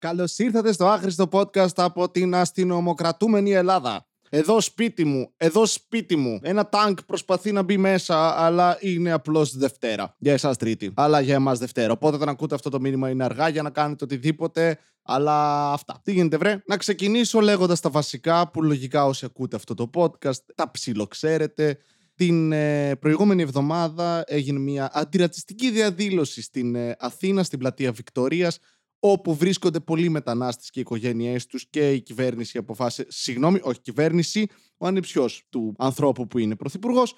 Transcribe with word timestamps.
Καλώς 0.00 0.38
ήρθατε 0.38 0.72
στο 0.72 0.86
άχρηστο 0.86 1.28
podcast 1.32 1.72
από 1.76 2.10
την 2.10 2.34
αστυνομοκρατούμενη 2.34 3.52
Ελλάδα. 3.52 4.06
Εδώ 4.30 4.60
σπίτι 4.60 5.04
μου, 5.04 5.32
εδώ 5.36 5.66
σπίτι 5.66 6.16
μου. 6.16 6.38
Ένα 6.42 6.68
τάγκ 6.68 6.96
προσπαθεί 7.06 7.52
να 7.52 7.62
μπει 7.62 7.76
μέσα, 7.76 8.44
αλλά 8.44 8.78
είναι 8.80 9.12
απλώς 9.12 9.56
Δευτέρα. 9.56 10.14
Για 10.18 10.32
εσάς 10.32 10.56
Τρίτη, 10.56 10.92
αλλά 10.94 11.20
για 11.20 11.34
εμάς 11.34 11.58
Δευτέρα. 11.58 11.92
Οπότε 11.92 12.16
όταν 12.16 12.28
ακούτε 12.28 12.54
αυτό 12.54 12.70
το 12.70 12.80
μήνυμα 12.80 13.10
είναι 13.10 13.24
αργά 13.24 13.48
για 13.48 13.62
να 13.62 13.70
κάνετε 13.70 14.04
οτιδήποτε. 14.04 14.78
Αλλά 15.02 15.70
αυτά. 15.72 16.00
Τι 16.04 16.12
γίνεται, 16.12 16.36
βρε; 16.36 16.62
Να 16.66 16.76
ξεκινήσω 16.76 17.40
λέγοντας 17.40 17.80
τα 17.80 17.90
βασικά 17.90 18.50
που 18.50 18.62
λογικά 18.62 19.04
όσοι 19.04 19.24
ακούτε 19.24 19.56
αυτό 19.56 19.74
το 19.74 19.90
podcast 19.94 20.38
τα 20.54 20.70
ψιλοξέρετε. 20.70 21.78
Την 22.14 22.52
ε, 22.52 22.96
προηγούμενη 22.96 23.42
εβδομάδα 23.42 24.24
έγινε 24.26 24.58
μια 24.58 24.90
αντιρατσιστική 24.92 25.70
διαδήλωση 25.70 26.42
στην 26.42 26.74
ε, 26.74 26.96
Αθήνα, 26.98 27.42
στην 27.42 27.58
πλατεία 27.58 27.92
Βικτορίας, 27.92 28.58
όπου 29.00 29.34
βρίσκονται 29.34 29.80
πολλοί 29.80 30.08
μετανάστες 30.08 30.70
και 30.70 30.78
οι 30.78 30.82
οικογένειές 30.82 31.46
τους 31.46 31.66
και 31.70 31.92
η 31.92 32.00
κυβέρνηση 32.00 32.58
αποφάσισε, 32.58 33.06
συγγνώμη, 33.08 33.58
όχι 33.62 33.80
κυβέρνηση, 33.80 34.46
ο 34.76 34.86
ανιψιός 34.86 35.46
του 35.48 35.74
ανθρώπου 35.78 36.26
που 36.26 36.38
είναι 36.38 36.56
πρωθυπουργός, 36.56 37.14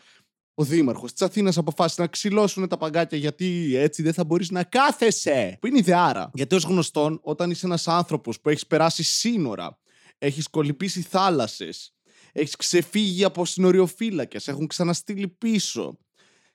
ο 0.55 0.65
Δήμαρχος 0.65 1.13
της 1.13 1.23
Αθήνας 1.23 1.59
αποφάσισε 1.59 2.01
να 2.01 2.07
ξυλώσουν 2.07 2.69
τα 2.69 2.77
παγκάκια 2.77 3.19
γιατί 3.19 3.77
έτσι 3.77 4.03
δεν 4.03 4.13
θα 4.13 4.25
μπορείς 4.25 4.51
να 4.51 4.65
κάθεσαι. 4.65 5.57
Που 5.61 5.67
είναι 5.67 5.79
ιδεάρα. 5.79 6.31
Γιατί 6.35 6.55
ως 6.55 6.65
γνωστόν, 6.65 7.21
όταν 7.23 7.51
είσαι 7.51 7.67
ένας 7.67 7.89
άνθρωπος 7.89 8.41
που 8.41 8.49
έχεις 8.49 8.67
περάσει 8.67 9.03
σύνορα, 9.03 9.79
έχεις 10.19 10.49
κολυμπήσει 10.49 11.03
θάλασσες, 11.03 11.95
έχεις 12.33 12.57
ξεφύγει 12.57 13.25
από 13.25 13.45
συνοριοφύλακες, 13.45 14.49
έχουν 14.49 14.67
ξαναστείλει 14.67 15.29
πίσω, 15.29 15.99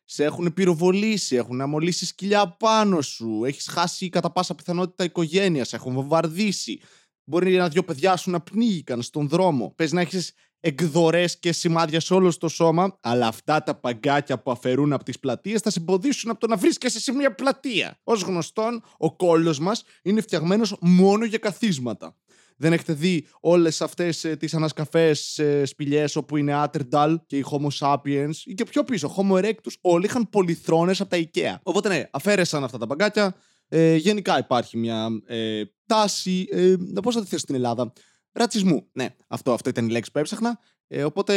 σε 0.10 0.24
έχουν 0.24 0.54
πυροβολήσει, 0.54 1.36
έχουν 1.36 1.62
αμολύσει 1.62 2.06
σκυλιά 2.06 2.56
πάνω 2.60 3.02
σου, 3.02 3.42
έχεις 3.46 3.68
χάσει 3.68 4.10
κατά 4.10 4.32
πάσα 4.32 4.56
πιθανότητα 4.56 5.04
οικογένεια, 5.04 5.66
σε 5.66 5.76
έχουν 5.76 5.94
βομβαρδίσει. 5.94 6.82
Μπορεί 7.24 7.56
ένα-δυο 7.56 7.84
παιδιά 7.84 8.16
σου 8.16 8.30
να 8.30 8.42
πνίγηκαν 8.42 9.02
στον 9.02 9.28
δρόμο. 9.28 9.74
Πες 9.76 9.92
να 9.92 10.02
έχεις 10.02 10.34
εκδορές 10.60 11.40
και 11.40 11.52
σημάδια 11.52 12.00
σε 12.00 12.14
όλο 12.14 12.38
το 12.38 12.48
σώμα, 12.48 12.98
αλλά 13.02 13.28
αυτά 13.28 13.64
τα 13.64 13.76
παγκάκια 13.76 14.40
που 14.40 14.52
αφαιρούν 14.52 14.94
από 14.94 15.04
τις 15.04 15.20
πλατείες 15.20 15.62
θα 15.62 15.70
σε 15.70 15.80
εμποδίσουν 15.80 16.30
από 16.30 16.40
το 16.40 16.48
να 16.48 16.56
βρίσκεσαι 16.56 17.00
σε 17.00 17.14
μια 17.14 17.36
πλατεία. 17.36 18.00
Ω 18.04 18.14
γνωστόν, 18.14 18.84
ο 18.98 19.16
κόλλος 19.16 19.60
μας 19.60 19.84
είναι 20.02 20.22
φτιαγμένος 20.22 20.78
μόνο 20.82 21.26
για 21.26 21.38
καθίσματα. 21.38 22.16
Δεν 22.58 22.74
έχετε 22.74 22.94
δει 22.94 23.26
όλες 23.40 23.82
αυτές 23.82 24.24
ε, 24.24 24.36
τις 24.36 24.54
ανασκαφές 24.54 25.40
ε, 25.40 25.66
σπηλιές 25.66 26.16
όπου 26.16 26.38
είναι 26.38 26.54
Άττερνταλ 26.54 27.20
και 27.26 27.38
οι 27.38 27.46
Homo 27.52 27.68
sapiens; 27.80 28.36
Ή 28.44 28.54
και 28.54 28.64
πιο 28.64 28.84
πίσω, 28.84 29.16
Homo 29.18 29.44
erectus. 29.44 29.74
Όλοι 29.82 30.06
είχαν 30.06 30.30
πολυθρόνες 30.30 31.02
από 31.02 31.10
τα 31.10 31.18
IKEA. 31.18 31.56
Οπότε 31.64 31.90
ναι, 31.90 32.10
αφαίρεσαν 32.12 32.64
αυτά 32.64 32.78
τα 32.78 32.86
μπαγκάκια. 32.86 33.36
Ε, 33.68 33.96
γενικά 33.96 34.38
υπάρχει 34.38 34.78
μια 34.78 35.08
ε, 35.26 35.64
τάση. 35.86 36.48
Ε, 36.52 36.76
Πώ 37.02 37.12
θα 37.12 37.22
τη 37.22 37.28
θέσω 37.28 37.42
στην 37.42 37.56
Ελλάδα. 37.56 37.94
Ρατσισμού. 38.32 38.88
Ναι, 38.92 39.16
αυτό, 39.28 39.54
αυτό 39.54 39.70
ήταν 39.70 39.88
η 39.88 39.92
λέξη 39.92 40.12
που 40.12 40.20
έψαχνα. 40.20 40.60
Ε, 40.88 41.04
οπότε 41.04 41.34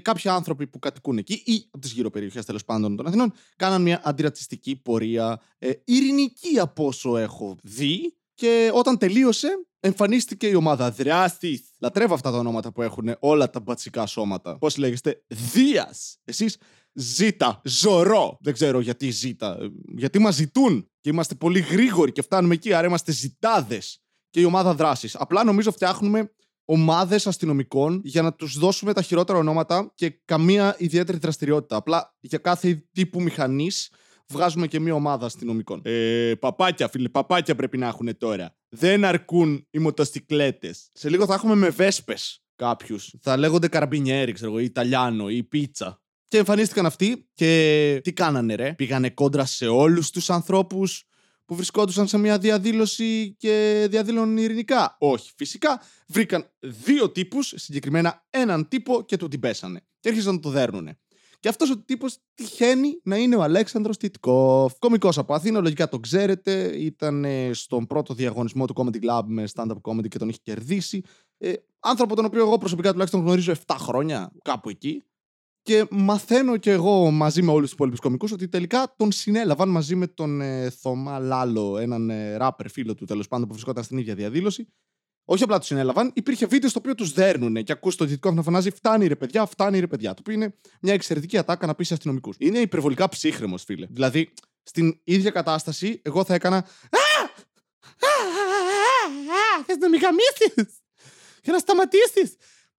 κάποιοι 0.00 0.30
άνθρωποι 0.30 0.66
που 0.66 0.78
κατοικούν 0.78 1.18
εκεί 1.18 1.42
ή 1.44 1.64
από 1.66 1.78
τις 1.78 1.92
γύρω 1.92 2.10
περιοχές 2.10 2.44
τέλος 2.44 2.64
πάντων 2.64 2.96
των 2.96 3.06
Αθηνών 3.06 3.32
κάναν 3.56 3.82
μια 3.82 4.00
αντιρατσιστική 4.04 4.76
πορεία 4.76 5.40
ε, 5.58 5.70
ειρηνική 5.84 6.58
από 6.58 6.86
όσο 6.86 7.16
έχω 7.16 7.56
δει. 7.62 8.16
Και 8.36 8.70
όταν 8.74 8.98
τελείωσε, 8.98 9.48
εμφανίστηκε 9.80 10.46
η 10.46 10.54
ομάδα 10.54 10.90
Δράστη. 10.90 11.64
Λατρεύω 11.78 12.14
αυτά 12.14 12.30
τα 12.30 12.38
ονόματα 12.38 12.72
που 12.72 12.82
έχουν 12.82 13.16
όλα 13.18 13.50
τα 13.50 13.60
μπατσικά 13.60 14.06
σώματα. 14.06 14.58
Πώς 14.58 14.76
λέγεστε, 14.76 15.24
Δίας. 15.26 16.18
Εσείς 16.24 16.56
Ζήτα, 16.92 17.60
Ζωρό. 17.64 18.38
Δεν 18.40 18.52
ξέρω 18.52 18.80
γιατί 18.80 19.10
Ζήτα. 19.10 19.58
Γιατί 19.96 20.18
μας 20.18 20.34
ζητούν 20.34 20.90
και 21.00 21.10
είμαστε 21.10 21.34
πολύ 21.34 21.60
γρήγοροι 21.60 22.12
και 22.12 22.22
φτάνουμε 22.22 22.54
εκεί, 22.54 22.72
άρα 22.72 22.86
είμαστε 22.86 23.12
ζητάδες. 23.12 24.00
Και 24.30 24.40
η 24.40 24.44
ομάδα 24.44 24.74
δράσης. 24.74 25.14
Απλά 25.14 25.44
νομίζω 25.44 25.70
φτιάχνουμε 25.70 26.30
ομάδες 26.64 27.26
αστυνομικών 27.26 28.00
για 28.04 28.22
να 28.22 28.32
τους 28.32 28.58
δώσουμε 28.58 28.92
τα 28.92 29.02
χειρότερα 29.02 29.38
ονόματα 29.38 29.92
και 29.94 30.20
καμία 30.24 30.76
ιδιαίτερη 30.78 31.18
δραστηριότητα. 31.18 31.76
Απλά 31.76 32.16
για 32.20 32.38
κάθε 32.38 32.88
τύπου 32.92 33.22
μηχανής 33.22 33.90
βγάζουμε 34.32 34.66
και 34.66 34.80
μια 34.80 34.94
ομάδα 34.94 35.26
αστυνομικών. 35.26 35.80
Ε, 35.84 36.32
παπάκια, 36.38 36.88
φίλε, 36.88 37.08
παπάκια 37.08 37.54
πρέπει 37.54 37.78
να 37.78 37.86
έχουν 37.86 38.16
τώρα. 38.18 38.56
Δεν 38.68 39.04
αρκούν 39.04 39.66
οι 39.70 39.78
μοτοστικλέτε. 39.78 40.74
Σε 40.92 41.08
λίγο 41.08 41.26
θα 41.26 41.34
έχουμε 41.34 41.54
με 41.54 41.68
βέσπες 41.68 42.40
κάποιους. 42.56 43.14
Θα 43.20 43.36
λέγονται 43.36 43.68
καραμπινιέρι, 43.68 44.32
ξέρω 44.32 44.50
εγώ, 44.50 44.60
ή 44.60 44.64
Ιταλιάνο 44.64 45.28
ή 45.28 45.42
πίτσα. 45.42 46.00
Και 46.28 46.38
εμφανίστηκαν 46.38 46.86
αυτοί 46.86 47.28
και 47.34 48.00
τι 48.02 48.12
κάνανε, 48.12 48.54
ρε; 48.54 48.74
Πήγανε 48.74 49.10
κόντρα 49.10 49.44
σε 49.44 49.66
όλους 49.66 50.10
τους 50.10 50.30
ανθρώπους 50.30 51.04
που 51.44 51.54
βρισκόντουσαν 51.54 52.06
σε 52.06 52.18
μια 52.18 52.38
διαδήλωση 52.38 53.34
και 53.38 53.86
διαδήλωναν 53.90 54.36
ειρηνικά. 54.36 54.96
Όχι, 54.98 55.32
φυσικά 55.36 55.82
βρήκαν 56.08 56.50
δύο 56.60 57.10
τύπους, 57.10 57.52
συγκεκριμένα 57.56 58.26
έναν 58.30 58.68
τύπο 58.68 59.04
και 59.04 59.16
του 59.16 59.28
την 59.28 59.40
πέσανε. 59.40 59.80
Και 60.00 60.08
έρχισαν 60.08 60.34
να 60.34 60.40
το 60.40 60.50
δέρνουνε. 60.50 60.98
Και 61.46 61.52
αυτός 61.52 61.70
ο 61.70 61.78
τύπος 61.78 62.18
τυχαίνει 62.34 63.00
να 63.02 63.16
είναι 63.16 63.36
ο 63.36 63.42
Αλέξανδρος 63.42 63.96
Τιτκόφ. 63.96 64.78
Κομικό 64.78 65.08
από 65.16 65.34
Αθήνα, 65.34 65.60
λογικά 65.60 65.88
το 65.88 65.98
ξέρετε. 65.98 66.52
Ήταν 66.76 67.24
ε, 67.24 67.50
στον 67.52 67.86
πρώτο 67.86 68.14
διαγωνισμό 68.14 68.64
του 68.66 68.74
Comedy 68.76 69.08
Club 69.08 69.22
με 69.26 69.44
stand-up 69.54 69.80
comedy 69.82 70.08
και 70.08 70.18
τον 70.18 70.28
είχε 70.28 70.38
κερδίσει. 70.42 71.02
Ε, 71.38 71.52
άνθρωπο 71.80 72.14
τον 72.16 72.24
οποίο 72.24 72.40
εγώ 72.40 72.58
προσωπικά 72.58 72.90
τουλάχιστον 72.90 73.20
γνωρίζω 73.20 73.52
7 73.66 73.74
χρόνια, 73.78 74.32
κάπου 74.42 74.68
εκεί. 74.68 75.02
Και 75.62 75.86
μαθαίνω 75.90 76.56
κι 76.56 76.70
εγώ 76.70 77.10
μαζί 77.10 77.42
με 77.42 77.50
όλους 77.50 77.62
τους 77.62 77.72
υπόλοιπους 77.72 78.00
κομικού 78.00 78.28
ότι 78.32 78.48
τελικά 78.48 78.94
τον 78.96 79.12
συνέλαβαν 79.12 79.68
μαζί 79.68 79.94
με 79.94 80.06
τον 80.06 80.40
ε, 80.40 80.70
Θωμά 80.70 81.18
Λάλο, 81.18 81.78
έναν 81.78 82.10
ε, 82.10 82.36
ράπερ 82.36 82.68
φίλο 82.68 82.94
του 82.94 83.04
τέλος 83.04 83.28
πάντων 83.28 83.46
που 83.46 83.52
βρισκόταν 83.52 83.84
στην 83.84 83.98
ίδια 83.98 84.14
διαδήλωση. 84.14 84.68
Όχι 85.28 85.42
απλά 85.42 85.58
τους 85.58 85.66
συνέλαβαν, 85.66 86.10
υπήρχε 86.14 86.46
βίντεο 86.46 86.68
στο 86.70 86.78
οποίο 86.78 86.94
τους 86.94 87.12
δέρνουν 87.12 87.64
και 87.64 87.72
ακού 87.72 87.94
τον 87.94 88.06
Τιτκόφ 88.06 88.34
να 88.34 88.42
φωνάζει 88.42 88.70
Φτάνει 88.70 89.06
ρε 89.06 89.16
παιδιά, 89.16 89.46
φτάνει 89.46 89.80
ρε 89.80 89.86
παιδιά. 89.86 90.10
Το 90.10 90.16
οποίο 90.20 90.34
είναι 90.34 90.54
μια 90.80 90.92
εξαιρετική 90.92 91.38
ατάκα 91.38 91.66
να 91.66 91.74
πεις 91.74 91.86
σε 91.86 91.94
αστυνομικούς. 91.94 92.36
Είναι 92.38 92.58
υπερβολικά 92.58 93.08
ψύχρεμος, 93.08 93.64
φίλε. 93.64 93.86
Δηλαδή, 93.90 94.32
στην 94.62 95.00
ίδια 95.04 95.30
κατάσταση, 95.30 96.00
εγώ 96.04 96.24
θα 96.24 96.34
έκανα. 96.34 96.66
Θες 99.66 99.76
να 99.76 99.88
μη 99.88 99.96
γαμίσεις! 99.96 100.74
Και 101.40 101.50
να 101.52 101.58
σταματήσεις! 101.58 102.36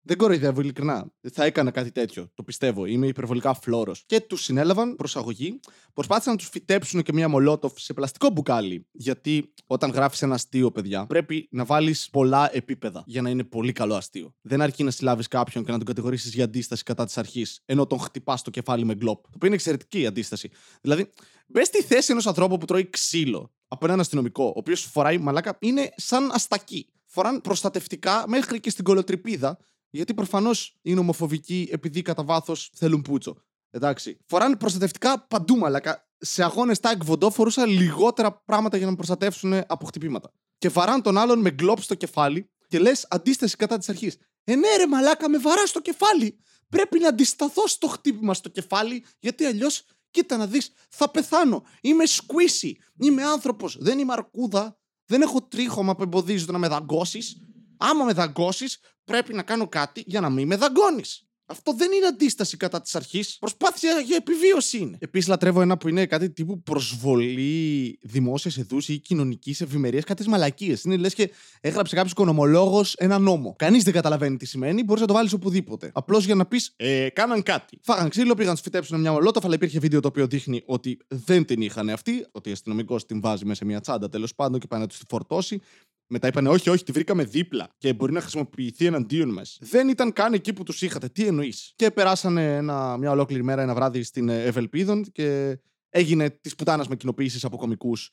Δεν 0.07 0.17
κοροϊδεύω, 0.17 0.61
ειλικρινά. 0.61 1.11
Θα 1.31 1.43
έκανα 1.43 1.71
κάτι 1.71 1.91
τέτοιο. 1.91 2.31
Το 2.33 2.43
πιστεύω. 2.43 2.85
Είμαι 2.85 3.07
υπερβολικά 3.07 3.53
φλόρο. 3.53 3.95
Και 4.05 4.21
τους 4.21 4.43
συνέλαβαν 4.43 4.95
προσαγωγή. 4.95 5.59
Προσπάθησαν 5.93 6.31
να 6.31 6.37
τους 6.37 6.49
φυτέψουν 6.49 7.01
και 7.01 7.13
μία 7.13 7.27
μολότοφ 7.27 7.73
σε 7.75 7.93
πλαστικό 7.93 8.29
μπουκάλι. 8.29 8.87
Γιατί 8.91 9.53
όταν 9.65 9.91
γράφεις 9.91 10.21
ένα 10.21 10.33
αστείο, 10.33 10.71
παιδιά, 10.71 11.05
πρέπει 11.05 11.47
να 11.51 11.65
βάλεις 11.65 12.09
πολλά 12.09 12.55
επίπεδα 12.55 13.03
για 13.05 13.21
να 13.21 13.29
είναι 13.29 13.43
πολύ 13.43 13.71
καλό 13.71 13.95
αστείο. 13.95 14.35
Δεν 14.41 14.61
αρκεί 14.61 14.83
να 14.83 14.91
συλλάβεις 14.91 15.27
κάποιον 15.27 15.65
και 15.65 15.71
να 15.71 15.77
τον 15.77 15.85
κατηγορήσεις 15.85 16.33
για 16.33 16.43
αντίσταση 16.43 16.83
κατά 16.83 17.05
της 17.05 17.17
αρχής, 17.17 17.61
ενώ 17.65 17.87
τον 17.87 17.99
χτυπάς 17.99 18.41
το 18.41 18.49
κεφάλι 18.49 18.85
με 18.85 18.93
γκλοπ. 18.93 19.21
Το 19.23 19.31
οποίο 19.35 19.47
είναι 19.47 19.55
εξαιρετική 19.55 19.99
η 19.99 20.05
αντίσταση. 20.05 20.49
Δηλαδή, 20.81 21.09
μπες 21.47 21.67
στη 21.67 21.81
θέση 21.83 22.11
ενός 22.11 22.27
ανθρώπου 22.27 22.57
που 22.57 22.65
τρώει 22.65 22.89
ξύλο 22.89 23.51
από 23.67 23.85
έναν 23.85 23.99
αστυνομικό, 23.99 24.43
ο 24.43 24.53
οποίος 24.55 24.81
φοράει 24.81 25.17
μαλάκα, 25.17 25.57
είναι 25.59 25.89
σαν 25.95 26.31
αστακή. 26.31 26.89
Φοράν 27.05 27.41
προστατευτικά 27.41 28.23
μέχρι 28.27 28.59
και 28.59 28.69
στην 28.69 28.83
κολοτρυπίδα 28.83 29.57
γιατί 29.97 30.13
προφανώς 30.13 30.75
είναι 30.81 30.99
ομοφοβικοί 30.99 31.69
επειδή 31.71 32.01
κατά 32.01 32.23
βάθος 32.23 32.71
θέλουν 32.73 33.01
πούτσο. 33.01 33.35
Εντάξει. 33.69 34.17
Φοράνε 34.25 34.55
προστατευτικά 34.55 35.25
παντού, 35.27 35.57
μαλακα. 35.57 36.07
Σε 36.17 36.43
αγώνες 36.43 36.77
tag 36.81 36.95
βοντό 37.03 37.29
φορούσαν 37.29 37.69
λιγότερα 37.69 38.41
πράγματα 38.45 38.77
για 38.77 38.85
να 38.85 38.91
με 38.91 38.97
προστατεύσουν 38.97 39.53
από 39.67 39.85
χτυπήματα. 39.85 40.31
Και 40.57 40.69
βαράν 40.69 41.01
τον 41.01 41.17
άλλον 41.17 41.39
με 41.39 41.49
γκλόπς 41.49 41.83
στο 41.83 41.95
κεφάλι 41.95 42.49
και 42.67 42.79
λες 42.79 43.05
αντίσταση 43.09 43.55
κατά 43.55 43.77
της 43.77 43.89
αρχής. 43.89 44.17
Ε, 44.43 44.55
ναι, 44.55 44.75
ρε, 44.77 44.87
μαλάκα, 44.87 45.29
με 45.29 45.37
βαρά 45.37 45.65
στο 45.65 45.81
κεφάλι. 45.81 46.39
Πρέπει 46.69 46.99
να 46.99 47.07
αντισταθώ 47.07 47.67
στο 47.67 47.87
χτύπημα 47.87 48.33
στο 48.33 48.49
κεφάλι, 48.49 49.05
γιατί 49.19 49.45
αλλιώς, 49.45 49.83
κοίτα 50.11 50.37
να 50.37 50.47
δεις, 50.47 50.71
θα 50.89 51.09
πεθάνω. 51.09 51.63
Είμαι 51.81 52.05
σκουίσι. 52.05 52.77
Είμαι 52.97 53.23
άνθρωπος. 53.23 53.77
Δεν 53.79 53.99
είμαι 53.99 54.13
αρκούδα. 54.13 54.79
Δεν 55.05 55.21
έχω 55.21 55.41
τρίχωμα 55.41 55.95
που 55.95 56.03
εμποδίζει 56.03 56.45
το 56.45 56.51
να 56.51 56.57
με 56.57 56.67
δαγκώσεις. 56.67 57.41
Άμα 57.77 58.03
με 58.03 58.13
δαγκώσεις, 58.13 58.79
πρέπει 59.03 59.33
να 59.33 59.43
κάνω 59.43 59.67
κάτι 59.67 60.03
για 60.05 60.21
να 60.21 60.29
μην 60.29 60.47
με 60.47 60.55
δαγκώνεις. 60.55 61.27
Αυτό 61.49 61.73
δεν 61.73 61.91
είναι 61.91 62.05
αντίσταση 62.05 62.57
κατά 62.57 62.81
της 62.81 62.95
αρχής. 62.95 63.37
Προσπάθεια 63.39 63.99
για 63.99 64.15
επιβίωση 64.15 64.77
είναι. 64.77 64.97
Επίσης, 65.01 65.27
λατρεύω 65.27 65.61
ένα 65.61 65.77
που 65.77 65.87
είναι 65.87 66.05
κάτι 66.05 66.29
τύπου 66.29 66.61
προσβολή 66.61 67.99
δημόσιας 68.01 68.57
εδούση 68.57 68.93
ή 68.93 68.99
κοινωνικής 68.99 69.61
ευημερίας, 69.61 70.03
κάτι 70.03 70.29
μαλακίε. 70.29 70.75
Είναι 70.85 70.97
λες 70.97 71.13
και 71.13 71.31
έγραψε 71.61 71.95
κάποιος 71.95 72.11
οικονομολόγος 72.11 72.93
ένα 72.93 73.19
νόμο. 73.19 73.55
Κανείς 73.57 73.83
δεν 73.83 73.93
καταλαβαίνει 73.93 74.37
τι 74.37 74.45
σημαίνει, 74.45 74.83
μπορείς 74.83 75.01
να 75.01 75.07
το 75.07 75.13
βάλεις 75.13 75.33
οπουδήποτε. 75.33 75.91
Απλώς 75.93 76.25
για 76.25 76.35
να 76.35 76.45
πεις, 76.45 76.73
ε, 76.75 77.09
κάναν 77.09 77.43
κάτι. 77.43 77.79
Φάγαν 77.83 78.09
ξύλο, 78.09 78.33
πήγαν 78.33 78.47
να 78.47 78.53
τους 78.53 78.63
φυτέψουν 78.63 78.99
μια 78.99 79.11
μολότοφα, 79.11 79.45
αλλά 79.45 79.55
υπήρχε 79.55 79.79
βίντεο 79.79 79.99
το 79.99 80.07
οποίο 80.07 80.27
δείχνει 80.27 80.63
ότι 80.65 80.97
δεν 81.07 81.45
την 81.45 81.61
είχαν 81.61 81.89
αυτοί, 81.89 82.25
ότι 82.31 82.49
ο 82.49 82.51
αστυνομικός 82.51 83.05
την 83.05 83.21
βάζει 83.21 83.45
μέσα 83.45 83.59
σε 83.59 83.65
μια 83.65 83.79
τσάντα 83.79 84.09
τέλος 84.09 84.35
πάντων 84.35 84.59
και 84.59 84.67
πάει 84.67 84.79
να 84.79 84.87
τους 84.87 84.97
τη 84.97 85.05
φορτώσει. 85.09 85.61
Μετά 86.09 86.27
είπανε, 86.27 86.49
Όχι, 86.49 86.69
όχι, 86.69 86.83
τη 86.83 86.91
βρήκαμε 86.91 87.23
δίπλα 87.23 87.69
και 87.77 87.93
μπορεί 87.93 88.11
να 88.11 88.21
χρησιμοποιηθεί 88.21 88.85
εναντίον 88.85 89.29
μας. 89.29 89.57
Δεν 89.61 89.87
ήταν 89.87 90.13
καν 90.13 90.33
εκεί 90.33 90.53
που 90.53 90.63
τους 90.63 90.81
είχατε. 90.81 91.09
Τι 91.09 91.25
εννοείς; 91.25 91.73
Και 91.75 91.91
περάσανε 91.91 92.55
ένα, 92.55 92.97
μια 92.97 93.11
ολόκληρη 93.11 93.43
μέρα, 93.43 93.61
ένα 93.61 93.73
βράδυ 93.73 94.03
στην 94.03 94.29
Ευελπίδων 94.29 95.03
και 95.11 95.59
έγινε 95.89 96.29
τη 96.29 96.49
πουτάνας 96.57 96.87
με 96.87 96.95
κοινοποιήσει 96.95 97.45
από 97.45 97.57
κομικούς 97.57 98.11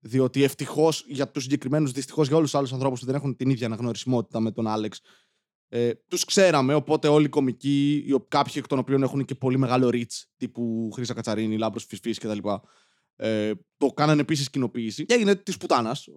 Διότι 0.00 0.42
ευτυχώς 0.42 1.04
για 1.08 1.30
τους 1.30 1.42
συγκεκριμένους, 1.42 1.92
δυστυχώς 1.92 2.26
για 2.26 2.36
όλους 2.36 2.50
τους 2.50 2.58
άλλους 2.58 2.72
ανθρώπους 2.72 3.00
που 3.00 3.06
δεν 3.06 3.14
έχουν 3.14 3.36
την 3.36 3.50
ίδια 3.50 3.66
αναγνωρισιμότητα 3.66 4.40
με 4.40 4.50
τον 4.50 4.66
Άλεξ, 4.66 5.00
ε, 5.68 5.90
τους 6.08 6.24
ξέραμε. 6.24 6.74
Οπότε 6.74 7.08
όλοι 7.08 7.24
οι 7.24 7.28
κομικοί, 7.28 8.04
κάποιοι 8.28 8.52
εκ 8.56 8.66
των 8.66 8.78
οποίων 8.78 9.02
έχουν 9.02 9.24
και 9.24 9.34
πολύ 9.34 9.58
μεγάλο 9.58 9.88
reach, 9.92 10.24
τύπου 10.36 10.90
Χρήσα 10.94 11.14
Κατσαρίνη, 11.14 11.58
Λάμπρος 11.58 11.84
Φυσφή 11.84 12.10
κτλ. 12.10 12.38
Ε, 13.22 13.50
το 13.76 13.86
κάνανε 13.86 14.20
επίσης 14.20 14.50
κοινοποίηση 14.50 15.04
και 15.06 15.14
έγινε 15.14 15.34
της 15.34 15.56
πουτάνας. 15.56 16.08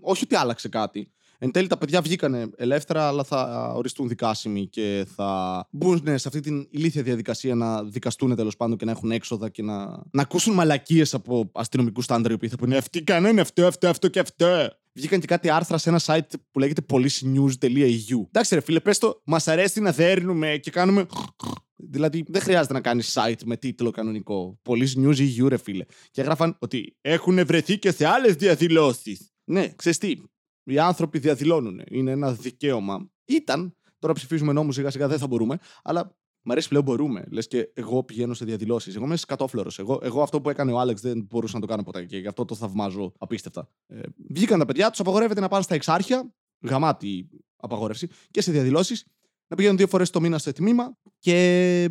όχι 0.00 0.24
ότι 0.24 0.34
άλλαξε 0.34 0.68
κάτι. 0.68 1.12
Εν 1.42 1.50
τέλει 1.50 1.66
τα 1.66 1.78
παιδιά 1.78 2.00
βγήκανε 2.00 2.50
ελεύθερα, 2.56 3.08
αλλά 3.08 3.24
θα 3.24 3.72
οριστούν 3.76 4.08
δικάσιμοι 4.08 4.66
και 4.66 5.06
θα 5.16 5.66
μπουν 5.70 6.02
σε 6.04 6.28
αυτή 6.28 6.40
την 6.40 6.66
ηλίθια 6.70 7.02
διαδικασία 7.02 7.54
να 7.54 7.84
δικαστούν 7.84 8.36
τέλος 8.36 8.56
πάντων 8.56 8.76
και 8.76 8.84
να 8.84 8.90
έχουν 8.90 9.10
έξοδα 9.10 9.48
και 9.48 9.62
να, 9.62 10.02
να 10.10 10.22
ακούσουν 10.22 10.54
μαλακίες 10.54 11.14
από 11.14 11.50
αστυνομικούς 11.52 12.04
στάνταρ 12.04 12.30
οι 12.30 12.34
οποίοι 12.34 12.48
θα 12.48 12.56
πούνε 12.56 12.76
Αυτή 12.76 13.02
κανένα 13.02 13.42
αυτό, 13.42 13.66
αυτό, 13.66 13.88
αυτό 13.88 14.08
και 14.08 14.18
αυτό. 14.18 14.68
Βγήκαν 14.92 15.20
και 15.20 15.26
κάτι 15.26 15.50
άρθρα 15.50 15.78
σε 15.78 15.88
ένα 15.88 16.00
site 16.04 16.30
που 16.50 16.58
λέγεται 16.58 16.82
policenews.eu. 16.88 18.26
Εντάξει, 18.26 18.54
ρε 18.54 18.60
φίλε, 18.60 18.80
πες 18.80 18.98
το, 18.98 19.22
μας 19.24 19.48
αρέσει 19.48 19.80
να 19.80 19.92
δέρνουμε 19.92 20.56
και 20.56 20.70
κάνουμε. 20.70 21.06
Δηλαδή, 21.76 22.24
δεν 22.28 22.40
χρειάζεται 22.40 22.72
να 22.72 22.80
κάνεις 22.80 23.18
site 23.18 23.42
με 23.44 23.56
τίτλο 23.56 23.90
κανονικό. 23.90 24.60
Police 24.68 24.94
News 24.96 25.16
EU, 25.16 25.48
ρε 25.48 25.56
φίλε. 25.56 25.84
Και 26.10 26.20
έγραφαν 26.20 26.56
ότι 26.60 26.96
έχουν 27.00 27.46
βρεθεί 27.46 27.78
και 27.78 27.90
σε 27.90 28.06
άλλες 28.06 28.34
διαδηλώσεις. 28.34 29.32
Ναι, 29.44 29.68
ξέρεις 29.76 29.98
τι. 29.98 30.16
Οι 30.64 30.78
άνθρωποι 30.78 31.18
διαδηλώνουν. 31.18 31.82
Είναι 31.88 32.10
ένα 32.10 32.32
δικαίωμα. 32.32 33.10
Ήταν. 33.24 33.74
Τώρα 33.98 34.12
ψηφίζουμε 34.14 34.52
νόμους 34.52 34.74
σιγά 34.74 34.90
σιγά 34.90 35.08
δεν 35.08 35.18
θα 35.18 35.26
μπορούμε. 35.26 35.58
Αλλά 35.82 36.16
Μ' 36.42 36.50
αρέσει 36.50 36.68
πλέον 36.68 36.84
μπορούμε. 36.84 37.24
Λες 37.30 37.46
και 37.46 37.70
εγώ 37.74 38.04
πηγαίνω 38.04 38.34
σε 38.34 38.44
διαδηλώσεις. 38.44 38.96
Εγώ 38.96 39.04
είμαι 39.04 39.16
σκατόφλωρος. 39.16 39.78
Εγώ, 39.78 39.98
εγώ 40.02 40.22
αυτό 40.22 40.40
που 40.40 40.50
έκανε 40.50 40.72
ο 40.72 40.78
Άλεξ 40.78 41.00
δεν 41.00 41.26
μπορούσα 41.30 41.54
να 41.54 41.60
το 41.60 41.66
κάνω 41.66 41.82
ποτέ 41.82 42.04
και 42.04 42.18
γι' 42.18 42.26
αυτό 42.26 42.44
το 42.44 42.54
θαυμάζω 42.54 43.12
απίστευτα. 43.18 43.68
Ε, 43.86 44.00
βγήκαν 44.28 44.58
τα 44.58 44.64
παιδιά, 44.64 44.90
τους 44.90 45.00
απαγορεύεται 45.00 45.40
να 45.40 45.48
πάνε 45.48 45.62
στα 45.62 45.74
εξάρχεια. 45.74 46.34
Γαμάτη 46.60 47.28
απαγόρευση. 47.56 48.08
Και 48.30 48.40
σε 48.40 48.52
διαδηλώσεις. 48.52 49.04
Να 49.48 49.56
πηγαίνουν 49.56 49.76
δύο 49.76 49.86
φορές 49.86 50.10
το 50.10 50.20
μήνα 50.20 50.38
στο 50.38 50.52
τμήμα. 50.52 50.96
Και 51.18 51.88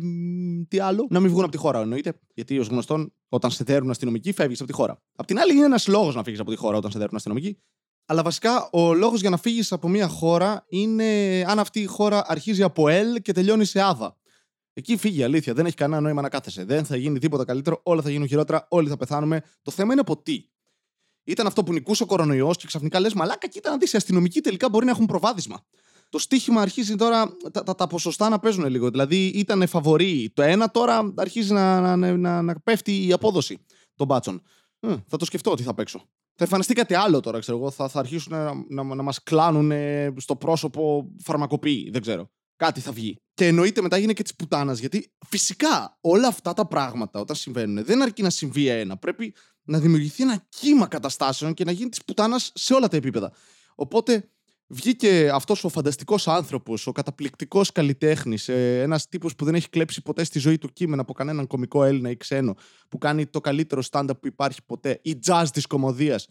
τι 0.68 0.78
άλλο. 0.78 1.06
Να 1.10 1.20
μην 1.20 1.30
βγουν 1.30 1.42
από 1.42 1.52
τη 1.52 1.58
χώρα, 1.58 1.80
εννοείται. 1.80 2.20
Γιατί 2.34 2.58
ως 2.58 2.66
γνωστόν, 2.66 3.12
όταν 3.28 3.50
σε 3.50 3.64
δέρουν 3.64 3.90
αστυνομικοί, 3.90 4.32
φεύγεις 4.32 4.60
από 4.60 4.70
τη 4.70 4.76
χώρα. 4.76 5.02
Απ' 5.16 5.26
την 5.26 5.38
άλλη, 5.38 5.52
είναι 5.52 5.64
ένας 5.64 5.86
λόγος 5.86 6.14
να 6.14 6.22
φύγεις 6.22 6.40
από 6.40 6.50
τη 6.50 6.56
χώρα 6.56 6.76
όταν 6.76 6.90
σε 6.90 6.98
δέρουν 6.98 7.16
αστυνομικοί. 7.16 7.58
Αλλά 8.06 8.22
βασικά 8.22 8.70
ο 8.72 8.94
λόγος 8.94 9.20
για 9.20 9.30
να 9.30 9.36
φύγεις 9.36 9.72
από 9.72 9.88
μια 9.88 10.08
χώρα 10.08 10.64
είναι 10.68 11.04
αν 11.46 11.58
αυτή 11.58 11.80
η 11.80 11.84
χώρα 11.84 12.24
αρχίζει 12.26 12.62
από 12.62 12.84
L 12.86 13.20
και 13.22 13.32
τελειώνει 13.32 13.64
σε 13.64 13.80
Άδα. 13.80 14.16
Εκεί 14.72 14.96
φύγει 14.96 15.22
αλήθεια. 15.22 15.54
Δεν 15.54 15.66
έχει 15.66 15.74
κανένα 15.74 16.00
νόημα 16.00 16.22
να 16.22 16.28
κάθεσαι. 16.28 16.64
Δεν 16.64 16.84
θα 16.84 16.96
γίνει 16.96 17.18
τίποτα 17.18 17.44
καλύτερο. 17.44 17.80
Όλα 17.82 18.02
θα 18.02 18.10
γίνουν 18.10 18.28
χειρότερα. 18.28 18.66
Όλοι 18.70 18.88
θα 18.88 18.96
πεθάνουμε. 18.96 19.42
Το 19.62 19.70
θέμα 19.70 19.92
είναι 19.92 20.00
από 20.00 20.22
τι. 20.22 20.44
Ήταν 21.24 21.46
αυτό 21.46 21.62
που 21.62 21.72
νικούσε 21.72 22.02
ο 22.02 22.06
κορονοϊός 22.06 22.56
και 22.56 22.66
ξαφνικά 22.66 23.00
λες: 23.00 23.14
Μαλάκα, 23.14 23.48
κοίτα 23.48 23.70
να 23.70 23.76
δεις. 23.76 23.92
Οι 23.92 23.96
αστυνομικοί 23.96 24.40
τελικά 24.40 24.68
μπορεί 24.68 24.84
να 24.84 24.90
έχουν 24.90 25.06
προβάδισμα. 25.06 25.64
Το 26.08 26.18
στίχημα 26.18 26.60
αρχίζει 26.60 26.96
τώρα 26.96 27.36
τα, 27.52 27.62
τα, 27.62 27.74
τα 27.74 27.86
ποσοστά 27.86 28.28
να 28.28 28.38
παίζουν 28.38 28.64
λίγο. 28.64 28.90
Δηλαδή 28.90 29.26
ήταν 29.26 29.66
φαβορή 29.66 30.30
το 30.34 30.42
ένα, 30.42 30.70
τώρα 30.70 31.12
αρχίζει 31.16 31.52
να, 31.52 31.96
να, 31.96 32.16
να, 32.16 32.42
να 32.42 32.60
πέφτει 32.60 33.06
η 33.06 33.12
απόδοση 33.12 33.64
των 33.94 34.06
μπάτσων. 34.06 34.42
Ε, 34.80 34.94
θα 35.06 35.16
το 35.16 35.24
σκεφτώ 35.24 35.54
τι 35.54 35.62
θα 35.62 35.74
παίξω. 35.74 35.98
Θα 36.34 36.44
εμφανιστεί 36.44 36.74
κάτι 36.74 36.94
άλλο 36.94 37.20
τώρα, 37.20 37.38
ξέρω 37.38 37.58
εγώ. 37.58 37.70
Θα, 37.70 37.88
θα 37.88 37.98
αρχίσουν 37.98 38.32
να, 38.32 38.52
να, 38.68 38.94
να 38.94 39.02
μας 39.02 39.22
κλάνουν 39.22 39.72
στο 40.16 40.36
πρόσωπο 40.36 41.10
φαρμακοποιοί. 41.18 41.90
Δεν 41.92 42.00
ξέρω 42.00 42.30
κάτι 42.60 42.80
θα 42.80 42.92
βγει. 42.92 43.16
Και 43.34 43.46
εννοείται 43.46 43.82
μετά 43.82 43.96
γίνει 43.96 44.12
και 44.12 44.22
της 44.22 44.34
πουτάνας. 44.34 44.78
Γιατί 44.78 45.12
φυσικά 45.26 45.98
όλα 46.00 46.28
αυτά 46.28 46.52
τα 46.52 46.66
πράγματα 46.66 47.20
όταν 47.20 47.36
συμβαίνουν 47.36 47.84
δεν 47.84 48.02
αρκεί 48.02 48.22
να 48.22 48.30
συμβεί 48.30 48.66
ένα. 48.66 48.96
Πρέπει 48.96 49.34
να 49.62 49.78
δημιουργηθεί 49.78 50.22
ένα 50.22 50.46
κύμα 50.48 50.86
καταστάσεων 50.86 51.54
και 51.54 51.64
να 51.64 51.70
γίνει 51.70 51.88
της 51.88 52.04
πουτάνας 52.04 52.52
σε 52.54 52.74
όλα 52.74 52.88
τα 52.88 52.96
επίπεδα. 52.96 53.32
Οπότε 53.74 54.28
βγήκε 54.66 55.30
αυτός 55.34 55.64
ο 55.64 55.68
φανταστικός 55.68 56.28
άνθρωπος, 56.28 56.86
ο 56.86 56.92
καταπληκτικός 56.92 57.72
καλλιτέχνης, 57.72 58.48
ε, 58.48 58.80
ένας 58.82 59.08
τύπος 59.08 59.34
που 59.34 59.44
δεν 59.44 59.54
έχει 59.54 59.68
κλέψει 59.68 60.02
ποτέ 60.02 60.24
στη 60.24 60.38
ζωή 60.38 60.58
του 60.58 60.72
κείμενα 60.72 61.02
από 61.02 61.12
κανέναν 61.12 61.46
κωμικό 61.46 61.84
Έλληνα 61.84 62.10
ή 62.10 62.16
ξένο, 62.16 62.56
που 62.88 62.98
κάνει 62.98 63.26
το 63.26 63.40
καλύτερο 63.40 63.82
stand-up 63.90 64.20
που 64.20 64.26
υπάρχει 64.26 64.62
ποτέ, 64.66 65.00
η 65.02 65.18
jazz 65.26 65.46
της 65.52 65.66
κωμωδίας. 65.66 66.26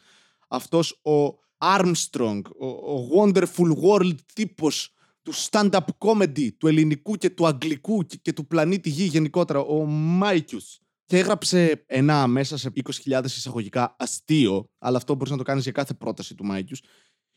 Αυτός 0.48 0.92
ο 0.92 1.40
Armstrong, 1.58 2.42
ο, 2.60 2.68
ο 2.68 3.08
wonderful 3.18 3.74
world 3.84 4.16
τύπος 4.34 4.94
του 5.21 5.33
stand-up 5.33 5.86
comedy, 5.98 6.50
του 6.57 6.68
ελληνικού 6.68 7.16
και 7.16 7.30
του 7.30 7.48
αγγλικού 7.48 8.06
και, 8.21 8.33
του 8.33 8.48
πλανήτη 8.48 8.89
Γη 8.89 9.04
γενικότερα, 9.04 9.60
ο 9.60 9.86
Μάικιους. 9.86 10.80
Και 11.06 11.18
έγραψε 11.18 11.83
ένα 11.86 12.27
μέσα 12.27 12.57
σε 12.57 12.71
20.000 13.06 13.24
εισαγωγικά 13.25 13.95
αστείο, 14.00 14.69
αλλά 14.77 14.98
αυτό 14.98 15.16
μπορείς 15.16 15.31
να 15.31 15.38
το 15.38 15.44
κάνεις 15.44 15.63
για 15.63 15.71
κάθε 15.71 15.94
πρόταση 15.94 16.36
του 16.36 16.45
Μάικιους, 16.45 16.81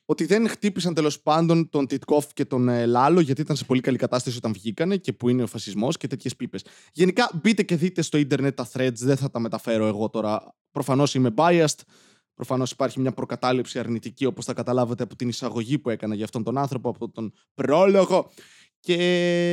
ότι 0.05 0.25
δεν 0.25 0.49
χτύπησαν 0.49 0.95
τέλος 0.95 1.21
πάντων 1.21 1.69
τον 1.69 1.87
Τιτκόφ 1.87 2.33
και 2.33 2.45
τον 2.45 2.69
ε, 2.69 2.87
Λάλο, 2.87 3.21
γιατί 3.21 3.41
ήταν 3.41 3.57
σε 3.57 3.65
πολύ 3.65 3.81
καλή 3.81 3.97
κατάσταση 3.97 4.37
όταν 4.37 4.53
βγήκανε 4.53 4.97
και 4.97 5.13
που 5.13 5.29
είναι 5.29 5.43
ο 5.43 5.47
φασισμός 5.47 5.97
και 5.97 6.07
τέτοιες 6.07 6.37
πίπες. 6.37 6.65
Γενικά, 6.93 7.31
μπείτε 7.43 7.63
και 7.63 7.77
δείτε 7.77 8.03
στο 8.03 8.19
ίντερνετ 8.19 8.57
τα 8.57 8.69
threads, 8.73 8.95
δεν 8.95 9.17
θα 9.17 9.31
τα 9.31 9.39
μεταφέρω 9.39 9.87
εγώ 9.87 10.09
τώρα. 10.09 10.55
Προφανώς 10.71 11.15
είμαι 11.15 11.35
biased. 11.37 11.81
Προφανώς 12.35 12.71
υπάρχει 12.71 13.01
μια 13.01 13.13
προκατάληψη 13.13 13.79
αρνητική, 13.79 14.25
όπως 14.25 14.45
θα 14.45 14.53
καταλάβετε 14.53 15.03
από 15.03 15.17
την 15.17 15.29
εισαγωγή 15.29 15.79
που 15.79 15.91
έκανα 15.91 16.15
για 16.15 16.25
αυτόν 16.25 16.43
τον 16.43 16.59
άνθρωπο, 16.59 16.89
από 16.89 17.11
τον 17.11 17.33
πρόλογο. 17.55 18.31
Και 18.81 18.97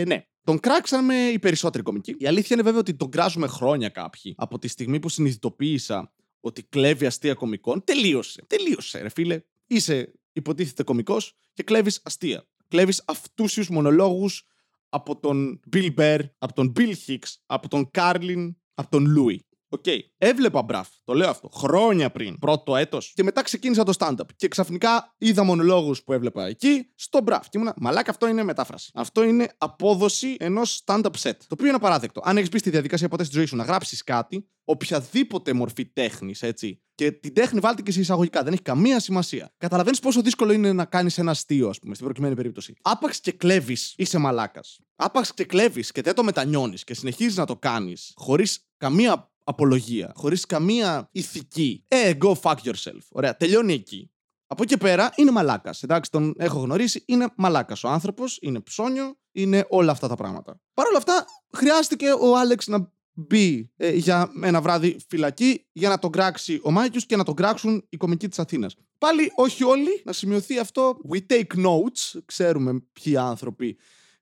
ναι, 0.07 0.23
τον 0.43 0.59
κράξαμε 0.59 1.15
οι 1.15 1.39
περισσότεροι 1.39 1.83
κωμικοί. 1.83 2.15
Η 2.17 2.27
αλήθεια 2.27 2.49
είναι 2.51 2.63
βέβαια 2.63 2.79
ότι 2.79 2.93
τον 2.93 3.09
κράζουμε 3.09 3.47
χρόνια 3.47 3.89
κάποιοι. 3.89 4.33
Από 4.37 4.59
τη 4.59 4.67
στιγμή 4.67 4.99
που 4.99 5.09
συνειδητοποίησα 5.09 6.13
ότι 6.39 6.63
κλέβει 6.63 7.05
αστεία 7.05 7.33
κωμικών, 7.33 7.83
τελείωσε. 7.83 8.43
Τελείωσε, 8.47 9.01
ρε 9.01 9.09
φίλε. 9.09 9.41
Είσαι 9.67 10.13
υποτίθεται 10.33 10.83
κωμικός 10.83 11.37
και 11.53 11.63
κλέβεις 11.63 12.01
αστεία. 12.03 12.47
Κλέβεις 12.67 13.03
αυτούσιου 13.07 13.65
μονολόγους 13.69 14.43
από 14.89 15.19
τον 15.19 15.59
Bill 15.73 15.95
Burr, 15.95 16.19
από 16.37 16.53
τον 16.53 16.73
Bill 16.75 16.93
Hicks, 17.07 17.35
από 17.45 17.67
τον 17.67 17.91
Κάρλιν, 17.91 18.57
από 18.73 18.89
τον 18.89 19.05
Λούι. 19.05 19.47
OK. 19.69 19.83
Okay. 19.85 19.99
Έβλεπα 20.17 20.61
μπραφ, 20.61 20.87
το 21.03 21.13
λέω 21.13 21.29
αυτό, 21.29 21.49
χρόνια 21.53 22.11
πριν, 22.11 22.39
πρώτο 22.39 22.75
έτος. 22.75 23.11
Και 23.15 23.23
μετά 23.23 23.41
ξεκίνησα 23.41 23.83
το 23.83 23.93
stand-up. 23.99 24.25
Και 24.35 24.47
ξαφνικά 24.47 25.15
είδα 25.17 25.43
μονολόγους 25.43 26.03
που 26.03 26.13
έβλεπα 26.13 26.45
εκεί 26.45 26.91
στο 26.95 27.21
μπραφ. 27.21 27.49
Και 27.49 27.57
ήμουνα, 27.57 27.73
μαλάκα, 27.77 28.11
αυτό 28.11 28.27
είναι 28.27 28.43
μετάφραση. 28.43 28.91
Αυτό 28.93 29.23
είναι 29.23 29.49
απόδοση 29.57 30.35
ενός 30.39 30.83
stand-up 30.85 31.11
set. 31.21 31.35
Το 31.37 31.47
οποίο 31.49 31.65
είναι 31.65 31.75
απαράδεκτο. 31.75 32.21
Αν 32.23 32.37
έχεις 32.37 32.49
μπει 32.49 32.57
στη 32.57 32.69
διαδικασία 32.69 33.07
ποτέ 33.07 33.23
στη 33.23 33.35
ζωή 33.35 33.45
σου 33.45 33.55
να 33.55 33.63
γράψεις 33.63 34.03
κάτι, 34.03 34.49
οποιαδήποτε 34.63 35.53
μορφή 35.53 35.85
τέχνης, 35.85 36.41
έτσι. 36.41 36.81
Και 36.95 37.11
την 37.11 37.33
τέχνη 37.33 37.59
βάλτε 37.59 37.81
και 37.81 37.91
σε 37.91 37.99
εισαγωγικά. 37.99 38.43
Δεν 38.43 38.53
έχει 38.53 38.61
καμία 38.61 38.99
σημασία. 38.99 39.53
Καταλαβαίνεις 39.57 39.99
πόσο 39.99 40.21
δύσκολο 40.21 40.51
είναι 40.51 40.73
να 40.73 40.85
κάνεις 40.85 41.17
ένα 41.17 41.31
αστείο, 41.31 41.69
ας 41.69 41.79
πούμε, 41.79 41.93
στην 41.93 42.05
προκειμένη 42.05 42.35
περίπτωση. 42.35 42.73
Άπαξ 42.81 43.19
και 43.19 43.31
κλέβεις, 43.31 43.93
είσαι 43.97 44.17
μαλάκας. 44.17 44.79
Άπαξ 44.95 45.33
και 45.33 45.43
κλέβεις 45.43 45.91
και 45.91 46.01
δεν 46.01 46.15
το 46.15 46.23
μετανιώνεις 46.23 46.83
και 46.83 46.93
συνεχίζεις 46.93 47.35
να 47.35 47.45
το 47.45 47.55
κάνεις 47.55 48.13
χωρίς 48.15 48.67
καμία 48.77 49.28
απολογία, 49.49 50.11
χωρίς 50.15 50.45
καμία 50.45 51.09
ηθική. 51.11 51.83
Ε, 51.87 52.13
go 52.21 52.33
fuck 52.41 52.55
yourself. 52.63 53.01
Ωραία, 53.11 53.37
τελειώνει 53.37 53.73
εκεί. 53.73 54.11
Από 54.47 54.63
εκεί 54.63 54.77
πέρα 54.77 55.13
είναι 55.15 55.31
μαλάκας. 55.31 55.83
Εντάξει, 55.83 56.11
τον 56.11 56.33
έχω 56.37 56.59
γνωρίσει, 56.59 57.03
είναι 57.05 57.27
μαλάκας. 57.37 57.83
Ο 57.83 57.89
άνθρωπος 57.89 58.37
είναι 58.41 58.59
ψώνιο, 58.59 59.17
είναι 59.31 59.65
όλα 59.69 59.91
αυτά 59.91 60.07
τα 60.07 60.15
πράγματα. 60.15 60.61
Παρ' 60.73 60.87
όλα 60.87 60.97
αυτά, 60.97 61.25
χρειάστηκε 61.53 62.11
ο 62.11 62.37
Άλεξ 62.37 62.67
να 62.67 62.91
μπει 63.13 63.71
ε, 63.75 63.91
για 63.91 64.31
ένα 64.43 64.61
βράδυ 64.61 64.97
φυλακή 65.07 65.65
για 65.71 65.89
να 65.89 65.99
τον 65.99 66.11
κράξει 66.11 66.59
ο 66.63 66.71
Μάικιους 66.71 67.05
και 67.05 67.15
να 67.15 67.23
τον 67.23 67.35
κράξουν 67.35 67.85
οι 67.89 67.97
κωμικοί 67.97 68.27
της 68.27 68.39
Αθήνας. 68.39 68.75
Πάλι 68.97 69.31
όχι 69.35 69.63
όλοι, 69.63 70.01
να 70.05 70.11
σημειωθεί 70.11 70.59
αυτό. 70.59 70.97
We 71.09 71.19
take 71.29 71.65
notes, 71.65 72.19
ξέρουμε 72.25 72.83
ποιοι 72.93 73.17
άνθρωποι 73.17 73.77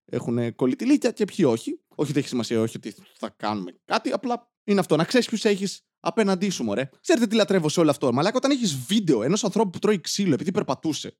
έχουν 0.05 0.55
κολλητηλίκια 0.55 1.11
και 1.11 1.25
ποιοι 1.25 1.45
όχι. 1.49 1.81
Όχι 1.95 2.09
ότι 2.09 2.19
έχει 2.19 2.27
σημασία, 2.27 2.61
όχι 2.61 2.77
ότι 2.77 2.95
θα 3.17 3.29
κάνουμε 3.37 3.71
κάτι, 3.85 4.11
απλά 4.11 4.51
είναι 4.67 4.79
αυτό. 4.79 4.95
Να 4.95 5.03
ξέρεις 5.03 5.27
ποιους 5.27 5.45
έχεις 5.45 5.81
απέναντί 5.99 6.49
σου, 6.49 6.63
μωρέ. 6.63 6.89
Ξέρετε 7.01 7.27
τι 7.27 7.35
λατρεύω 7.35 7.69
σε 7.69 7.79
όλο 7.79 7.89
αυτό. 7.89 8.13
Μαλάκα, 8.13 8.37
όταν 8.37 8.51
έχεις 8.51 8.75
βίντεο 8.75 9.23
ενός 9.23 9.43
ανθρώπου 9.43 9.69
που 9.69 9.79
τρώει 9.79 10.01
ξύλο 10.01 10.33
επειδή 10.33 10.51
περπατούσε 10.51 11.17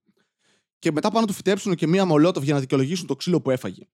και 0.80 0.92
μετά 0.92 1.08
πάνε 1.10 1.20
να 1.20 1.28
του 1.28 1.34
φυτέψουν 1.34 1.76
και 1.76 1.88
μία 1.88 2.06
μολότοφ 2.06 2.44
για 2.44 2.54
να 2.54 2.60
δικαιολογήσουν 2.60 3.08
το 3.08 3.16
ξύλο 3.16 3.42
που 3.42 3.52
έφαγε. 3.52 3.88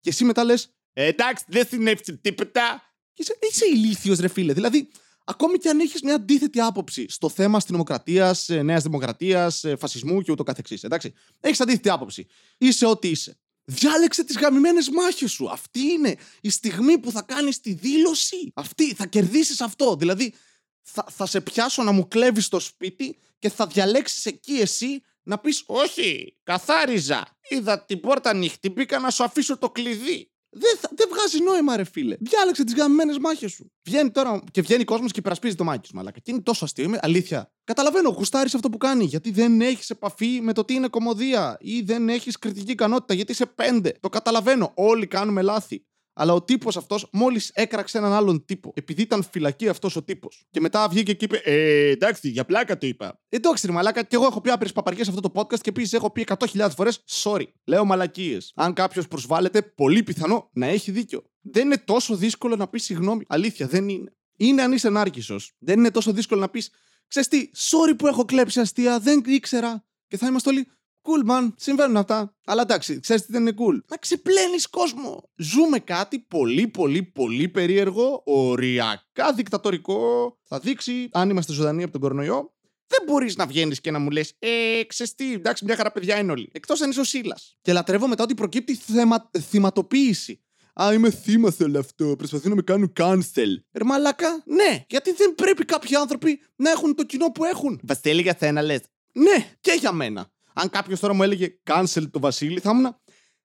Και 0.00 0.08
εσύ 0.08 0.24
μετά 0.24 0.44
λες, 0.44 0.70
«Ε, 0.92 1.06
εντάξει, 1.06 1.44
δεν 1.48 1.66
συνέβησε 1.66 2.12
τίποτα. 2.12 2.82
Και 3.12 3.22
είσαι, 3.22 3.38
είσαι 3.50 3.66
ηλίθιος, 3.66 4.18
ρε 4.18 4.28
φίλε. 4.28 4.52
Δηλαδή, 4.52 4.88
ακόμη 5.24 5.58
και 5.58 5.68
αν 5.68 5.80
έχεις 5.80 6.02
μια 6.02 6.14
αντίθετη 6.14 6.60
άποψη 6.60 7.06
στο 7.08 7.28
θέμα 7.28 7.56
αστυνομοκρατίας, 7.56 8.48
ε, 8.48 8.62
νέας 8.62 8.82
δημοκρατίας, 8.82 9.64
ε, 9.64 9.76
φασισμού 9.76 10.22
και 10.22 10.32
ούτω 10.32 10.42
καθεξής. 10.42 10.84
Εντάξει, 10.84 11.12
έχεις 11.40 11.60
αντίθετη 11.60 11.88
άποψη. 11.88 12.26
Είσαι 12.58 12.86
ό,τι 12.86 13.08
είσαι. 13.08 13.38
Διάλεξε 13.68 14.24
τις 14.24 14.38
γαμημένες 14.38 14.88
μάχες 14.88 15.32
σου. 15.32 15.50
Αυτή 15.50 15.80
είναι 15.80 16.16
η 16.40 16.50
στιγμή 16.50 16.98
που 16.98 17.10
θα 17.10 17.22
κάνεις 17.22 17.60
τη 17.60 17.72
δήλωση. 17.72 18.52
Αυτή, 18.54 18.94
θα 18.94 19.06
κερδίσεις 19.06 19.60
αυτό. 19.60 19.96
Δηλαδή, 19.96 20.34
θα, 20.82 21.06
θα 21.10 21.26
σε 21.26 21.40
πιάσω 21.40 21.82
να 21.82 21.92
μου 21.92 22.08
κλέβεις 22.08 22.48
το 22.48 22.60
σπίτι 22.60 23.18
και 23.38 23.48
θα 23.48 23.66
διαλέξεις 23.66 24.26
εκεί 24.26 24.52
εσύ 24.52 25.02
να 25.22 25.38
πεις 25.38 25.62
«Όχι, 25.66 26.36
καθάριζα. 26.42 27.38
Είδα 27.48 27.84
την 27.84 28.00
πόρτα 28.00 28.30
ανοιχτή, 28.30 28.70
μπήκα 28.70 28.98
να 28.98 29.10
σου 29.10 29.24
αφήσω 29.24 29.58
το 29.58 29.70
κλειδί». 29.70 30.30
Δεν, 30.50 30.76
θα, 30.80 30.88
δεν 30.96 31.08
βγάζει 31.12 31.42
νόημα, 31.42 31.76
ρε 31.76 31.84
φίλε. 31.84 32.16
Διάλεξε 32.20 32.64
τις 32.64 32.74
γαμμένες 32.74 33.18
μάχες 33.18 33.52
σου. 33.52 33.72
Βγαίνει 33.82 34.10
τώρα 34.10 34.42
και 34.50 34.62
βγαίνει 34.62 34.84
κόσμος 34.84 35.12
και 35.12 35.18
υπερασπίζει 35.18 35.54
το 35.54 35.64
μάκι 35.64 35.86
σου, 35.86 35.96
μαλάκα. 35.96 36.20
Και 36.20 36.30
είναι 36.30 36.40
τόσο 36.40 36.64
αστείο. 36.64 36.84
Είμαι 36.84 36.98
αλήθεια. 37.02 37.52
Καταλαβαίνω, 37.64 38.08
γουστάρεις 38.08 38.54
αυτό 38.54 38.68
που 38.68 38.76
κάνει. 38.76 39.04
Γιατί 39.04 39.30
δεν 39.30 39.60
έχεις 39.60 39.90
επαφή 39.90 40.40
με 40.42 40.52
το 40.52 40.64
τι 40.64 40.74
είναι 40.74 40.88
κομμωδία. 40.88 41.56
Ή 41.60 41.80
δεν 41.80 42.08
έχεις 42.08 42.38
κριτική 42.38 42.70
ικανότητα. 42.70 43.14
Γιατί 43.14 43.32
είσαι 43.32 43.46
πέντε. 43.46 43.92
Το 44.00 44.08
καταλαβαίνω. 44.08 44.72
Όλοι 44.74 45.06
κάνουμε 45.06 45.42
λάθη. 45.42 45.86
Αλλά 46.18 46.32
ο 46.32 46.42
τύπος 46.42 46.76
αυτός 46.76 47.08
μόλις 47.12 47.50
έκραξε 47.54 47.98
έναν 47.98 48.12
άλλον 48.12 48.44
τύπο. 48.44 48.72
Επειδή 48.74 49.02
ήταν 49.02 49.26
φυλακή 49.30 49.68
αυτός 49.68 49.96
ο 49.96 50.02
τύπος. 50.02 50.46
Και 50.50 50.60
μετά 50.60 50.88
βγήκε 50.88 51.14
και 51.14 51.24
είπε: 51.24 51.36
Ε, 51.44 51.88
εντάξει, 51.88 52.28
για 52.28 52.44
πλάκα 52.44 52.78
το 52.78 52.86
είπα. 52.86 53.20
Ε, 53.28 53.36
εντάξει, 53.36 53.66
ρε 53.66 53.72
μαλάκα, 53.72 54.02
και 54.02 54.16
εγώ 54.16 54.24
έχω 54.26 54.40
πει 54.40 54.50
άπειρες 54.50 54.72
παπαριές 54.72 55.06
σε 55.06 55.12
αυτό 55.16 55.30
το 55.30 55.40
podcast 55.40 55.60
και 55.60 55.68
επίσης 55.68 55.92
έχω 55.92 56.10
πει 56.10 56.26
100.000 56.38 56.68
φορές: 56.76 57.04
Sorry. 57.22 57.44
Λέω 57.64 57.84
μαλακίες. 57.84 58.52
Αν 58.56 58.72
κάποιος 58.72 59.08
προσβάλλεται, 59.08 59.62
πολύ 59.62 60.02
πιθανό 60.02 60.50
να 60.52 60.66
έχει 60.66 60.90
δίκιο. 60.90 61.22
Δεν 61.40 61.64
είναι 61.64 61.78
τόσο 61.78 62.16
δύσκολο 62.16 62.56
να 62.56 62.68
πεις 62.68 62.84
συγγνώμη. 62.84 63.24
Αλήθεια, 63.28 63.66
δεν 63.66 63.88
είναι. 63.88 64.16
Είναι 64.36 64.62
αν 64.62 64.72
είσαι 64.72 64.88
νάρκισο. 64.88 65.36
Δεν 65.58 65.78
είναι 65.78 65.90
τόσο 65.90 66.12
δύσκολο 66.12 66.40
να 66.40 66.48
πεις: 66.48 66.70
Ξέρεις 67.08 67.28
τι, 67.28 67.50
sorry 67.54 67.94
που 67.98 68.06
έχω 68.06 68.24
κλέψει 68.24 68.60
αστεία, 68.60 68.98
δεν 68.98 69.22
ήξερα. 69.26 69.84
Και 70.08 70.16
θα 70.16 70.26
είμαστε 70.26 70.48
όλοι: 70.48 70.66
Cool, 71.06 71.30
man. 71.30 71.52
Συμβαίνουν 71.56 71.96
αυτά. 71.96 72.36
Αλλά 72.46 72.62
εντάξει, 72.62 73.00
ξέρεις 73.00 73.26
τι 73.26 73.32
δεν 73.32 73.40
είναι 73.40 73.54
cool; 73.58 73.78
Να 73.88 73.96
ξεπλένεις 73.96 74.68
κόσμο. 74.68 75.30
Ζούμε 75.36 75.78
κάτι 75.78 76.18
πολύ, 76.18 76.68
πολύ, 76.68 77.02
πολύ 77.02 77.48
περίεργο, 77.48 78.22
οριακά 78.24 79.32
δικτατορικό. 79.34 79.98
Θα 80.42 80.58
δείξει 80.58 81.08
αν 81.12 81.30
είμαστε 81.30 81.52
ζωντανοί 81.52 81.82
από 81.82 81.92
τον 81.92 82.00
κορονοϊό. 82.00 82.54
Δεν 82.86 82.98
μπορείς 83.06 83.36
να 83.36 83.46
βγαίνεις 83.46 83.80
και 83.80 83.90
να 83.90 83.98
μου 83.98 84.10
λες: 84.10 84.32
Ε, 84.38 84.82
ξεστή, 84.86 85.32
εντάξει, 85.32 85.64
μια 85.64 85.76
χαρά 85.76 85.92
παιδιά 85.92 86.18
είναι 86.18 86.32
όλοι. 86.32 86.48
Εκτός 86.52 86.80
αν 86.80 86.90
είσαι 86.90 87.00
ο 87.00 87.04
Σίλας. 87.04 87.56
Και 87.62 87.72
λατρεύω 87.72 88.06
μετά 88.08 88.22
ότι 88.22 88.34
προκύπτει 88.34 88.74
θεμα... 88.74 89.30
θυματοποίηση. 89.50 90.40
Α, 90.82 90.92
είμαι 90.92 91.10
θύμα 91.10 91.50
σε 91.50 91.64
όλο 91.64 91.78
αυτό. 91.78 92.14
Προσπαθεί 92.18 92.48
να 92.48 92.54
με 92.54 92.62
κάνουν 92.62 92.92
cancel. 93.00 93.54
Ρε 93.72 93.84
μαλάκα, 93.84 94.42
ναι, 94.44 94.84
γιατί 94.88 95.12
δεν 95.12 95.34
πρέπει 95.34 95.64
κάποιοι 95.64 95.96
άνθρωποι 95.96 96.40
να 96.56 96.70
έχουν 96.70 96.94
το 96.94 97.04
κοινό 97.04 97.30
που 97.30 97.44
έχουν. 97.44 97.80
Βαστέλη 97.82 98.22
για 98.22 98.34
θένα 98.34 98.62
λες. 98.62 98.80
Ναι, 99.12 99.50
και 99.60 99.76
για 99.80 99.92
μένα. 99.92 100.30
Αν 100.58 100.70
κάποιος 100.70 101.00
τώρα 101.00 101.14
μου 101.14 101.22
έλεγε 101.22 101.58
cancel 101.64 102.10
το 102.10 102.20
Βασίλη, 102.20 102.60
θα 102.60 102.70
ήμουν. 102.70 102.96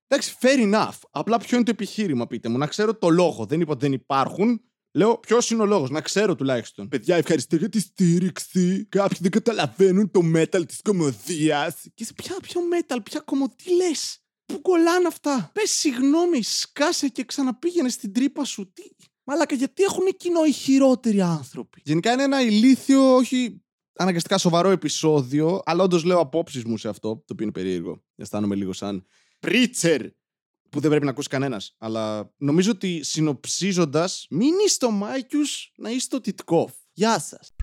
Εντάξει, 0.08 0.36
fair 0.41 0.74
enough. 0.74 1.00
Απλά 1.12 1.38
ποιο 1.38 1.56
είναι 1.56 1.65
το 1.65 1.72
επιχείρημα, 1.72 2.27
πείτε 2.27 2.50
μου. 2.50 2.58
Να 2.58 2.68
ξέρω 2.68 2.96
το 2.96 3.10
λόγο. 3.10 3.46
Δεν 3.46 3.62
είπα 3.62 3.72
ότι 3.72 3.82
δεν 3.82 3.94
υπάρχουν. 3.94 4.62
Λέω, 4.94 5.18
ποιος 5.18 5.50
είναι 5.50 5.62
ο 5.62 5.65
λόγος, 5.65 5.89
να 5.89 6.01
ξέρω 6.01 6.36
τουλάχιστον. 6.36 6.88
Παιδιά, 6.88 7.15
ευχαριστώ 7.15 7.56
για 7.56 7.70
τη 7.70 7.80
στήριξη. 7.80 8.86
Κάποιοι 8.89 9.18
δεν 9.22 9.32
καταλαβαίνουν 9.32 10.12
το 10.12 10.22
metal 10.36 10.68
της 10.68 10.82
κομμωδίας. 10.82 11.75
Και 11.94 12.03
σε 12.03 12.13
ποια, 12.13 12.36
ποιο 12.41 12.62
metal, 12.74 12.98
ποια 13.03 13.20
κομμωδία 13.20 13.75
λες; 13.75 14.20
Πού 14.46 14.62
κολλάνε 14.62 15.08
αυτά; 15.08 15.51
Πες 15.53 15.72
συγγνώμη, 15.72 16.44
σκάσε 16.44 17.08
και 17.08 17.24
ξαναπήγαινε 17.24 17.89
στην 17.89 18.13
τρύπα 18.13 18.44
σου. 18.44 18.72
Τι; 18.74 18.84
Μαλάκα, 19.24 19.56
γιατί 19.56 19.84
έχουν 19.84 20.06
κοινό 20.18 20.44
οι 20.44 20.51
χειρότεροι 20.51 21.22
άνθρωποι; 21.22 21.82
Γενικά 21.84 22.12
είναι 22.12 22.24
ένα 22.24 22.41
ηλίθιο, 22.41 23.15
όχι 23.15 23.63
αναγκαστικά 23.96 24.38
σοβαρό 24.38 24.70
επεισόδιο, 24.70 25.62
αλλά 25.66 25.84
όντως 25.84 26.04
λέω 26.04 26.20
απόψεις 26.20 26.64
μου 26.64 26.78
σε 26.78 26.90
αυτό, 26.90 27.10
το 27.16 27.34
οποίο 27.34 27.44
είναι 27.46 27.54
περίεργο. 27.54 28.04
Αισθάνομαι 28.16 28.56
λίγο 28.56 28.74
σαν 28.74 29.06
preacher 29.40 30.10
που 30.70 30.80
δεν 30.80 30.90
πρέπει 30.90 31.06
να 31.06 31.12
ακούσει 31.12 31.30
κανένας. 31.30 31.76
Αλλά 31.78 32.34
νομίζω 32.38 32.72
ότι 32.72 33.04
συνοψίζοντας, 33.04 34.26
μην 34.30 34.54
είστε 34.66 34.86
ο 34.86 34.92
Μάικιους, 34.92 35.72
να 35.78 35.90
είσαι 35.90 36.08
ο 36.12 36.22
Τιτκόφ. 36.22 36.72
Γεια 36.94 37.20
σας. 37.20 37.54